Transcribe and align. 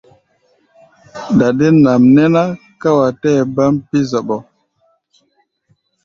Dadên 1.37 1.75
nʼam 1.83 2.03
nɛ́ 2.15 2.27
ná 2.35 2.43
ká 2.81 2.89
wa 2.97 3.07
tɛɛ́ 3.21 3.45
baʼm 3.55 3.73
pí̧ 3.89 4.01
zɔɓɔ. 4.09 4.37